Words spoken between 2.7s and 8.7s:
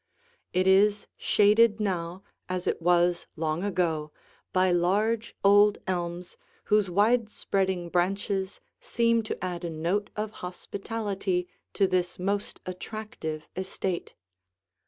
was long ago by large, old elms whose widespreading branches